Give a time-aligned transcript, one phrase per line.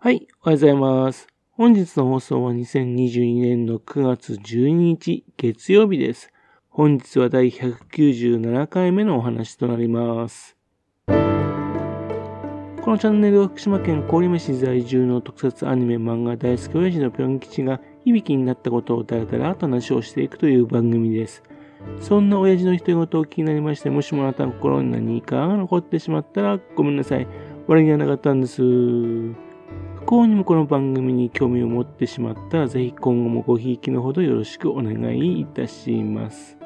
[0.00, 1.26] はい、おはようございます。
[1.50, 6.30] 本日の放送は2022年の9月12日月曜日です。
[6.68, 10.56] 本日は第197回目のお話となります。
[11.08, 11.12] こ
[12.92, 21.42] のチャンネルは福島県郡山市在住の特撮アニメ漫画大好き親父のぴょん吉が響きになったことをだらだらと話をしていくという番組です。
[22.00, 27.26] そんな親父の独り言を気になりまして、もしもあなたの心に何かが残ってしまったらごめんなさい。
[27.66, 29.47] 悪気はなかったんです。
[30.08, 36.56] 幸にもこの番組に興味を持ってしまったら、ぜひ今後もごひいきのほどよろしくお願いいたします。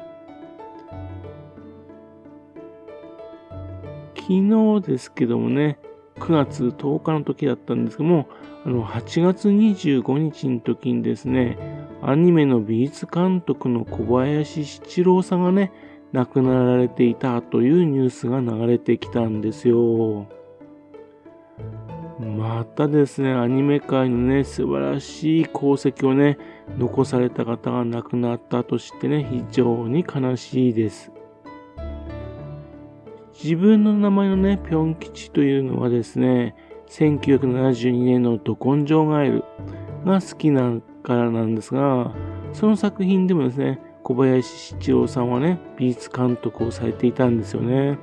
[4.15, 5.77] 昨日ですけどもね、
[6.19, 8.29] 9月10日の時だったんですけども、
[8.65, 11.57] あの、8月25日の時にですね、
[12.01, 15.73] アニメの美術監督の小林七郎さんがね、
[16.13, 20.27] 亡くなられていたというニュースが流れてきたんですよ。
[22.19, 26.37] またですね、アニメ界のね、素晴らしい功績をね、
[26.77, 31.11] 残された方が亡くなったとしてね、非常に悲しいです。
[33.43, 36.55] 自分の名前のね、ぴょん吉というのはですね、
[36.89, 39.43] 1972年のど根性ガエル
[40.05, 42.13] が好きなからなんですが、
[42.53, 47.97] その作品でもですね、小林七郎さんはね、美術監督をされていたんですよね。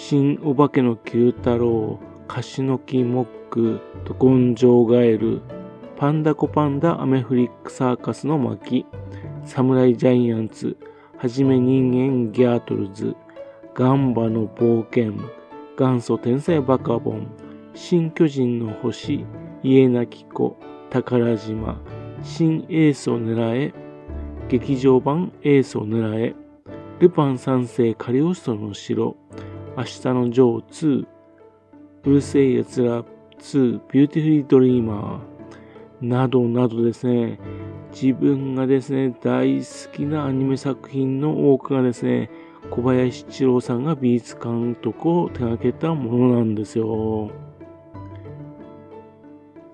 [0.00, 5.42] 新お化けの九太郎、カシノキモック、ど根性ガエル、
[5.98, 8.86] パンダコパンダアメフリックサーカスの巻、
[9.44, 10.78] サムライジャイアンツ、
[11.18, 13.16] はじめ人間ギャートルズ、
[13.74, 15.14] ガンバの冒険、
[15.76, 17.26] 元祖天才バカボン、
[17.74, 19.26] 新巨人の星、
[19.64, 20.56] 家なき子、
[20.90, 21.82] 宝島、
[22.22, 23.74] 新エースを狙え、
[24.48, 26.34] 劇場版エースを狙え、
[27.00, 29.16] ルパン三世カリオストの城、
[29.78, 31.06] あしたのジョー2、
[32.02, 33.04] うる星やつら
[33.38, 37.38] 2、ビューティフルドリーマー、などなどですね、
[37.92, 42.28] 自分がですね、大好きなアニメ作品の多くがですね、
[42.70, 47.30] 小林七郎さんが美術監督を手掛けたものなんですよ。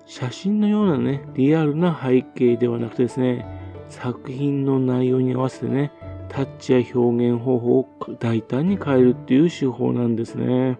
[0.05, 3.43] 写真のようなね、リアルな背景ではなくてですね、
[3.89, 5.91] 作品の内容に合わせてね、
[6.29, 10.77] タッチや表現方法を大胆に変えるっていう手法なんですね。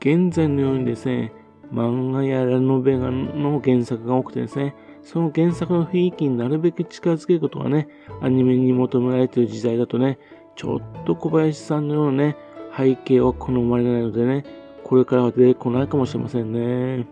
[0.00, 1.32] 現在のようにですね、
[1.72, 7.88] 漫画やラノベガの原作が多くてですね、その原作の雰囲気になるべく近づけることがね、
[8.20, 10.18] アニメに求められている時代だとね、
[10.56, 12.36] ちょっと小林さんのようなね、
[12.76, 14.44] 背景は好まれないのでね、
[14.84, 17.06] これからは出てこないかもしれませんね。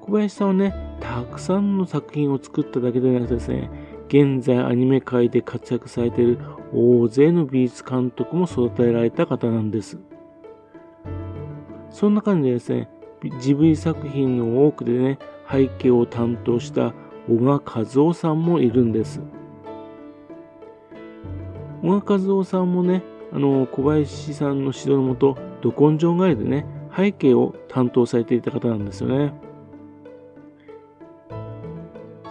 [0.00, 3.70] 小林さんはね、たくさんの作品を作っただけでなくてですね、
[4.08, 6.38] 現在アニメ界で活躍されている
[6.72, 9.98] 大勢の美術監督も育てられた方なんです。
[11.90, 12.90] そんな感じでですね、
[13.40, 15.18] ジブリ作品の多くでね、
[15.50, 16.92] 背景を担当した
[17.28, 19.20] 小賀和夫さんもいるんです。
[21.82, 23.02] 小賀和夫さんもね、
[23.32, 29.34] あの、小林さんの指導のもと、ど根性ガイでね、背景を担当されていた方なんですよね。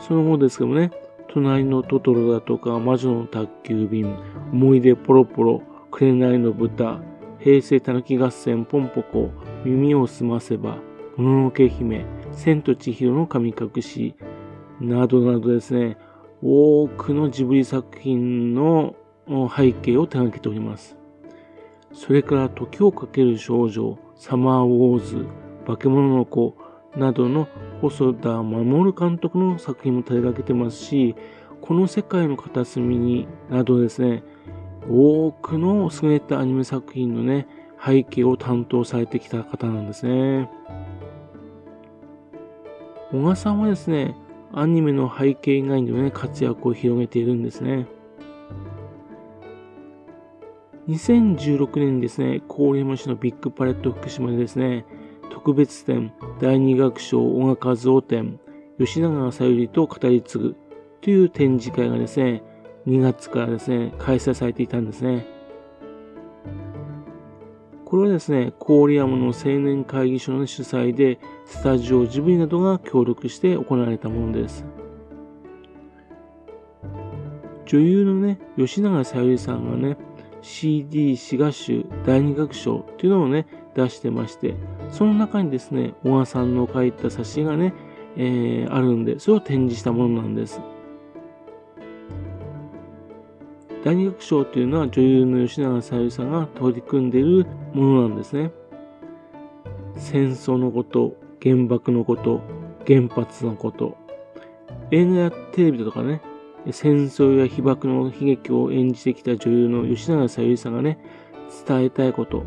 [0.08, 0.92] その後ですけどもね、
[1.30, 4.16] 隣のトトロだとか、魔女の宅急便、
[4.54, 7.02] 思い出ポロポロ、紅の豚、
[7.40, 9.32] 平成たぬき合戦ポンポコ、
[9.64, 10.78] 耳をすませば、
[11.18, 14.14] もののけ姫、千と千尋の神隠し、
[14.80, 15.98] などなどですね、
[16.44, 18.96] 多くのジブリ作品の
[19.28, 20.96] 背景を手掛けております。
[21.94, 25.26] それから時をかける少女、サマーウォーズ、
[25.66, 26.56] 化け物の子
[26.98, 27.48] などの
[27.82, 31.16] 細田守監督の作品も手掛けてますし、
[31.62, 34.24] この世界の片隅になどですね、
[34.90, 37.48] 多くの優れたアニメ作品のね、
[37.84, 40.50] 背景を担当されてきた方なんですね。
[43.12, 44.16] 小賀さんはですね、
[44.54, 47.88] アニメの背景以外にもね、活躍を広げているんですね。
[50.88, 54.86] 2016年にですね、郡山市のビッグパレット福島でですね、
[55.30, 58.40] 特別展第二楽章音楽和夫展
[58.78, 60.56] 吉永小百合と語り継ぐ
[61.02, 62.44] という展示会がですね、
[62.88, 65.26] 2月からですね、開催されていたんですね。
[67.86, 74.66] これはですね、郡山の青年会議所の主催で、スタジオジブリなどが協力して行われたものです。
[77.66, 79.98] 女優のね、吉永小百合さんがね、
[80.46, 84.54] CD 詩画集第二楽章っていうのをね、出してまして、
[84.92, 87.74] その中にですね、小川さんの書いた冊子がね、
[88.16, 90.62] えー、あるんで、それを展示したものなんです。
[93.84, 98.52] 大学賞というのは女優の吉永小百合さんが取り組んでいるものなんですね。
[99.96, 102.42] 戦争のこと、原爆のこと、
[102.86, 103.98] 原発のこと、
[104.92, 106.22] 映画やテレビとかね、
[106.72, 110.98] 戦争や被爆の悲劇を演じてきた女優の吉永小百合さんがね、
[111.68, 112.44] 伝えたいこと、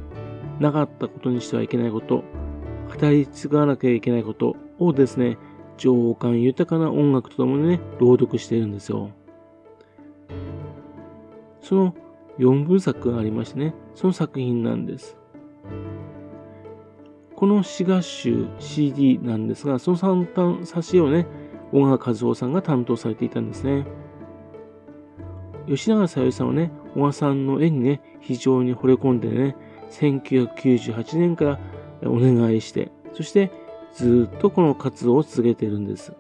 [0.58, 2.24] なかったことにしてはいけないこと、
[2.88, 5.38] 語り継がなきゃいけないことをですね、
[5.76, 9.10] 情感豊かな音楽とともにね、朗読しているんですよ。
[11.60, 11.94] その
[12.38, 15.16] 4部作がありましてね、その作品なんです。
[17.36, 21.26] この詩合集 CD なんですが、その三端挿絵をね、
[21.70, 23.86] 小川和夫さんが担当されていたんですね。
[25.68, 29.56] 吉永小百合さんはね、小川さんの絵にね、非常に惚れ込んでね、
[29.90, 31.58] 1998年から
[32.04, 33.50] お願いして、そして
[33.92, 36.14] ずっとこの活動を続けているんです。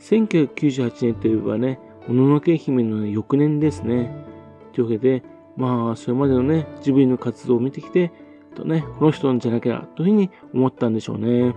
[0.00, 4.24] 1998年といえばね、もののけ姫の翌年ですね。
[4.72, 5.22] というわけで、
[5.56, 8.12] まあ、それまでのね、ジブリの活動を見てきて、
[8.54, 11.54] とね、この人じゃなきゃ、というふうに思ったんでしょうね。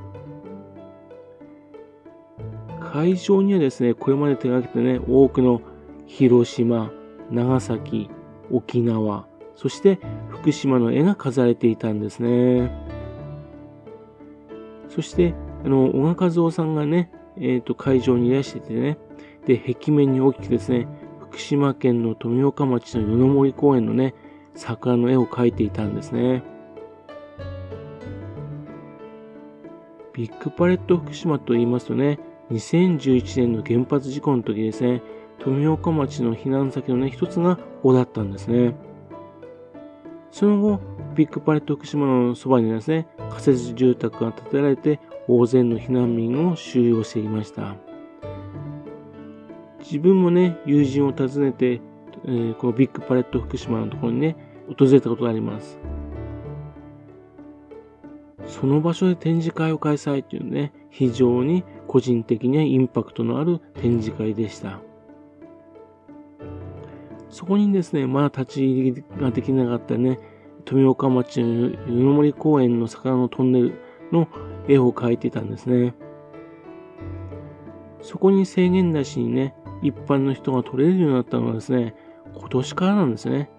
[2.80, 5.62] 会場にはですね、これまで手がけてね、多くの
[6.10, 6.92] 広島、
[7.30, 8.10] 長崎、
[8.52, 12.72] 沖縄、そして福島の絵が飾れていたんですね。
[14.90, 18.98] そして、あの、小川和夫さんがね、えっ、ー、と、会場にいらしててね、
[19.46, 20.88] で、壁面に大きくですね、
[21.20, 24.16] 福島県の富岡町の夜の森公園のね、
[24.56, 26.44] 桜の絵を描いていたんですね。
[30.14, 32.20] ビッグパレット福島と言いますとね、
[32.50, 35.04] 2011年の原発事故の時ですね、
[35.40, 38.76] 富岡町の避難先のね、一つがここだったんですね。
[40.32, 40.80] その後、
[41.16, 47.76] ビッグパレット福島のそばにですね、仮設住宅が建てられて、大勢の避難民を収容していました。
[49.80, 51.82] 自分もね、友人を訪ねて、
[52.26, 54.36] えー、このビッグパレット福島のところにね、
[54.78, 55.80] 訪れたことがあります。
[58.46, 64.82] その場所で展示会を開催というね、非常に個人的にはインパクトのある展示会でした。
[67.30, 70.20] そこにですね、まだ立ち入りができなかったね、
[70.66, 73.82] 富岡町の湯の森公園の魚のトンネル
[74.12, 74.28] の
[74.68, 75.94] 絵を描いてたんですね。
[78.02, 81.96] そこに制限なしにね、一般の人が撮れるようになったのはですね、
[82.36, 83.50] 今年からなんですね。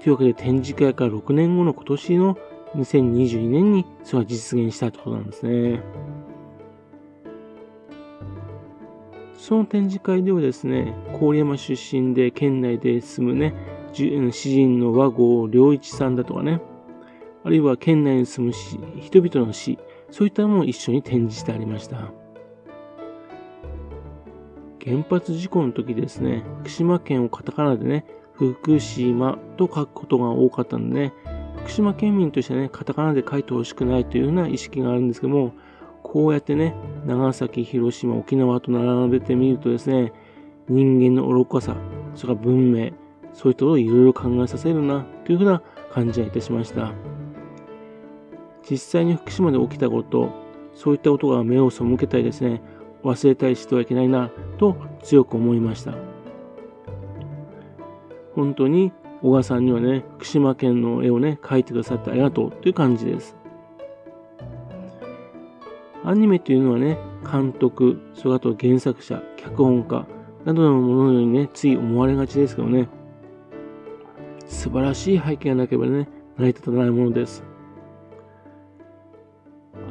[0.00, 2.38] というわけで展示会から6年後の今年の
[2.74, 5.80] 2022年にそれは実現したってことなんですね。
[9.42, 13.52] その展示会ではですね、郡山出身で県内で住むね、
[13.92, 16.60] 詩人の和合良一さんだとかね、
[17.42, 19.80] あるいは県内に住む人々の詩、
[20.12, 22.12] そういったものも一緒に展示してありました。
[24.80, 31.12] 原発事故の時ですね、福島県をカタカナでね、福島と書くことが多かったのでね、
[31.56, 35.52] 福島県民としてね、カタカナで書いてほしくないというような意識があるんですけども、
[36.12, 36.74] こうやってね、
[37.06, 40.12] 長崎、広島、沖縄と並べてみるとですね、
[40.68, 41.74] 人間の愚かさ、
[42.14, 42.90] それから文明、
[43.32, 46.92] そういったことをいろいろ考えさせるな、というふうな感じがいたしました。
[48.70, 50.28] 実際に福島で起きたこと、
[50.74, 52.60] そういったことが目を背けたりですね、
[53.02, 55.94] 忘れたりしてはいけないなと強く思いました。
[58.34, 58.92] 本当に
[59.22, 63.34] 小川さんにはね、福島県の絵をね、描いてくださってありがとうという感じです。
[66.04, 66.98] アニメというのはね、
[67.30, 70.06] 監督、それあと原作者、脚本家
[70.44, 72.88] などのものにね、つい思われがちですけどね、
[74.46, 77.44] 素晴らしい背景がなければね、成り立たないものです。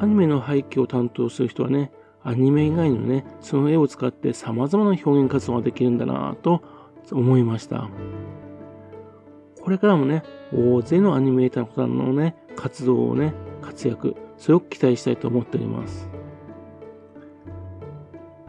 [0.00, 1.92] アニメの背景を担当する人はね、
[2.22, 6.62] アニメ以外のね、その絵を使って様々な表現活動ができるんだなぁと
[7.10, 7.88] 思いました。
[9.62, 16.08] これからもね、大勢のアニメーターの方のね、活動をね、活躍、それを期待したいと思っております。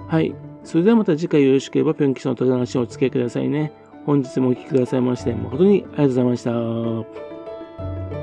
[0.07, 0.33] はい。
[0.63, 3.71] それではまた次回よろしければ、ぴょんきさんの話をお付き合いくださいね。
[4.07, 6.43] 本日もお聴きくださいまして、誠にありがとうございまし
[8.15, 8.22] た。